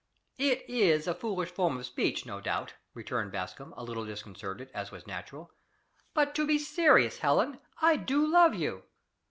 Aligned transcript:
"It 0.39 0.67
IS 0.67 1.05
a 1.07 1.13
foolish 1.13 1.51
form 1.51 1.77
of 1.77 1.85
speech, 1.85 2.25
no 2.25 2.41
doubt," 2.41 2.73
returned 2.95 3.31
Bascombe, 3.31 3.75
a 3.77 3.83
little 3.83 4.03
disconcerted, 4.03 4.71
as 4.73 4.89
was 4.89 5.05
natural." 5.05 5.51
But 6.15 6.33
to 6.33 6.47
be 6.47 6.57
serious, 6.57 7.19
Helen, 7.19 7.59
I 7.83 7.97
do 7.97 8.25
love 8.25 8.55
you." 8.55 8.81